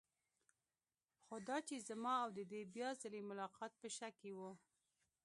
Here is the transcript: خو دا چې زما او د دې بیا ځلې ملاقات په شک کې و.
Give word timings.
خو 1.25 1.35
دا 1.47 1.57
چې 1.67 1.75
زما 1.89 2.13
او 2.23 2.29
د 2.37 2.39
دې 2.51 2.61
بیا 2.75 2.89
ځلې 3.01 3.21
ملاقات 3.29 3.71
په 3.81 3.87
شک 3.97 4.13
کې 4.21 4.31
و. 4.37 4.39